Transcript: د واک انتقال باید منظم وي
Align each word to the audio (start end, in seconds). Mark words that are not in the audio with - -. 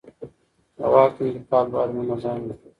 د 0.77 0.79
واک 0.93 1.15
انتقال 1.27 1.65
باید 1.73 1.91
منظم 1.97 2.37
وي 2.43 2.53